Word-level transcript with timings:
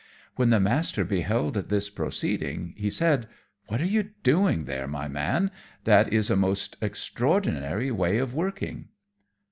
When 0.35 0.49
the 0.49 0.59
Master 0.59 1.03
beheld 1.05 1.69
this 1.69 1.87
proceeding, 1.91 2.73
he 2.75 2.89
said, 2.89 3.27
"What 3.67 3.79
are 3.81 3.85
you 3.85 4.09
doing 4.23 4.65
there, 4.65 4.87
my 4.87 5.07
man? 5.07 5.51
That 5.83 6.11
is 6.11 6.31
a 6.31 6.35
most 6.35 6.75
extraordinary 6.81 7.91
way 7.91 8.17
of 8.17 8.33
working." 8.33 8.87